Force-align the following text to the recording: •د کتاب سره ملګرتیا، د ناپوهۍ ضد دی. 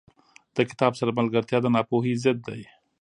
•د 0.55 0.57
کتاب 0.69 0.91
سره 0.99 1.11
ملګرتیا، 1.19 1.59
د 1.61 1.67
ناپوهۍ 1.75 2.13
ضد 2.23 2.37
دی. 2.47 2.61